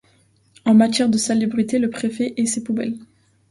En 0.65 0.73
matière 0.73 1.09
de 1.09 1.17
salubrité 1.19 1.77
le 1.77 1.91
préfet 1.91 2.33
et 2.35 2.47
ses 2.47 2.63
poubelles. 2.63 2.97